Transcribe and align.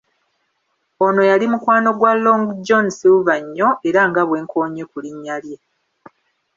Ono 1.05 1.21
yali 1.29 1.45
mukwano 1.51 1.89
gwa 1.99 2.11
Long 2.23 2.43
John 2.65 2.85
Silver 2.97 3.39
nnyo, 3.43 3.69
era 3.87 4.01
nga 4.09 4.21
bwe 4.27 4.37
nkoonye 4.43 4.83
ku 4.91 4.97
linnya 5.03 5.35
lye. 5.43 5.57